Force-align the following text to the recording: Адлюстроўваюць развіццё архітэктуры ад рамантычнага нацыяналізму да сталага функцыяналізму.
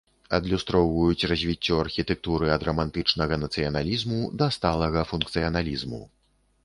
Адлюстроўваюць 0.35 1.27
развіццё 1.31 1.77
архітэктуры 1.83 2.49
ад 2.55 2.65
рамантычнага 2.69 3.39
нацыяналізму 3.43 4.19
да 4.43 4.51
сталага 4.57 5.07
функцыяналізму. 5.11 6.01